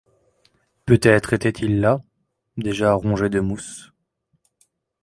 Peut-être 0.87 1.33
étaient-ils 1.33 1.79
là, 1.79 2.01
déjà 2.57 2.91
rongés 2.93 3.29
de 3.29 3.39
mousse? 3.39 3.91